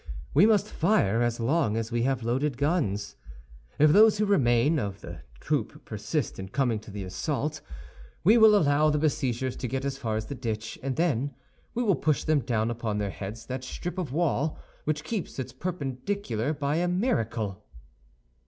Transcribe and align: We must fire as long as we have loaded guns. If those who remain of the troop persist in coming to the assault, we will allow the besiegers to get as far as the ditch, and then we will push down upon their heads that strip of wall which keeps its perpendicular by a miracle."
We 0.33 0.47
must 0.47 0.67
fire 0.71 1.21
as 1.21 1.39
long 1.39 1.77
as 1.77 1.91
we 1.91 2.01
have 2.09 2.23
loaded 2.23 2.57
guns. 2.57 3.17
If 3.77 3.91
those 3.91 4.17
who 4.17 4.25
remain 4.25 4.79
of 4.79 5.01
the 5.01 5.21
troop 5.39 5.85
persist 5.85 6.39
in 6.39 6.47
coming 6.49 6.79
to 6.79 6.89
the 6.89 7.03
assault, 7.03 7.61
we 8.23 8.35
will 8.35 8.55
allow 8.55 8.89
the 8.89 8.97
besiegers 8.97 9.55
to 9.57 9.67
get 9.67 9.85
as 9.85 9.99
far 9.99 10.15
as 10.17 10.25
the 10.25 10.33
ditch, 10.33 10.79
and 10.81 10.95
then 10.95 11.35
we 11.75 11.83
will 11.83 11.93
push 11.95 12.23
down 12.23 12.71
upon 12.71 12.97
their 12.97 13.11
heads 13.11 13.45
that 13.45 13.63
strip 13.63 13.99
of 13.99 14.11
wall 14.11 14.57
which 14.85 15.03
keeps 15.03 15.37
its 15.37 15.53
perpendicular 15.53 16.51
by 16.51 16.77
a 16.77 16.87
miracle." 16.87 17.63